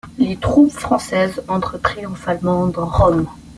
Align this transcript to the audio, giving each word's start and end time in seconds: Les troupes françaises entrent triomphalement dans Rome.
Les 0.17 0.35
troupes 0.35 0.71
françaises 0.71 1.43
entrent 1.47 1.77
triomphalement 1.79 2.65
dans 2.65 2.87
Rome. 2.89 3.27